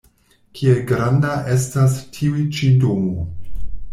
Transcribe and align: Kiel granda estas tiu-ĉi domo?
Kiel 0.59 0.79
granda 0.91 1.33
estas 1.57 1.99
tiu-ĉi 2.17 2.73
domo? 2.87 3.29